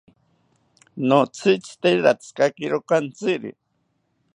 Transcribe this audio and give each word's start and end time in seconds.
Notzitzite 1.07 1.89
ratzikakiro 2.03 2.77
kantziri 2.89 3.51